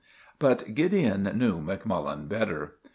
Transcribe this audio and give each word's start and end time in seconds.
"]But 0.39 0.73
Gideon 0.73 1.31
knew 1.37 1.61
Macmullen 1.61 2.27
better. 2.27 2.79